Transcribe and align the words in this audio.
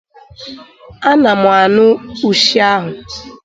Ana 1.09 1.31
mụ 1.41 1.49
anụ 1.61 1.85
ushi 2.29 2.57
ahụ 2.73 2.89